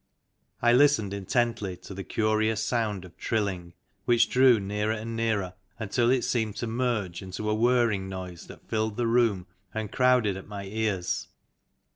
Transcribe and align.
I 0.63 0.73
listened 0.73 1.13
intently 1.13 1.77
to 1.77 1.93
the 1.93 2.03
curious 2.03 2.63
sound 2.63 3.05
of 3.05 3.15
trilling, 3.17 3.73
which 4.05 4.29
drew 4.31 4.59
nearer 4.59 4.91
and 4.93 5.15
nearer, 5.15 5.53
until 5.77 6.09
it 6.09 6.23
seemed 6.23 6.55
to 6.55 6.65
merge 6.65 7.21
into 7.21 7.47
a 7.47 7.53
whirring 7.53 8.09
noise 8.09 8.47
that 8.47 8.67
filled 8.67 8.97
the 8.97 9.05
room 9.05 9.45
and 9.75 9.91
crowded 9.91 10.37
at 10.37 10.47
my 10.47 10.65
ears. 10.65 11.27